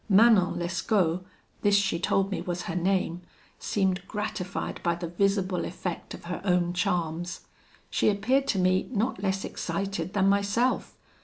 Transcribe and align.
"Manon 0.09 0.57
Lescaut 0.57 1.23
(this 1.61 1.75
she 1.75 1.99
told 1.99 2.31
me 2.31 2.41
was 2.41 2.63
her 2.63 2.75
name) 2.75 3.21
seemed 3.59 4.07
gratified 4.07 4.81
by 4.81 4.95
the 4.95 5.05
visible 5.07 5.63
effect 5.63 6.15
of 6.15 6.23
her 6.23 6.41
own 6.43 6.73
charms. 6.73 7.41
She 7.91 8.09
appeared 8.09 8.47
to 8.47 8.57
me 8.57 8.89
not 8.91 9.21
less 9.21 9.45
excited 9.45 10.13
than 10.13 10.27
myself. 10.27 10.97